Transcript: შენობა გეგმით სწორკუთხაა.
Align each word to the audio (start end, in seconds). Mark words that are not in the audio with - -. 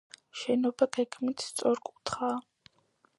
შენობა 0.43 0.87
გეგმით 0.97 1.45
სწორკუთხაა. 1.49 2.41